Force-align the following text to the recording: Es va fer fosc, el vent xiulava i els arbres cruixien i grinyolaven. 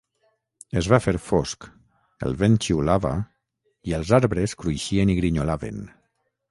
Es 0.79 0.87
va 0.93 0.99
fer 1.05 1.13
fosc, 1.25 1.67
el 2.29 2.39
vent 2.41 2.57
xiulava 2.69 3.13
i 3.91 3.97
els 4.01 4.17
arbres 4.21 4.59
cruixien 4.65 5.15
i 5.17 5.21
grinyolaven. 5.21 5.89